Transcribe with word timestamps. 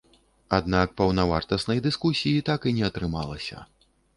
Аднак 0.57 0.87
паўнавартаснай 1.01 1.83
дыскусіі 1.89 2.43
так 2.51 2.59
і 2.73 2.77
не 2.81 2.89
атрымалася. 2.91 3.57